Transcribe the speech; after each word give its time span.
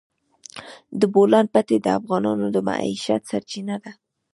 د 0.99 1.01
بولان 1.13 1.45
پټي 1.53 1.77
د 1.81 1.87
افغانانو 1.99 2.45
د 2.55 2.57
معیشت 2.67 3.21
سرچینه 3.31 3.75
ده. 3.83 3.91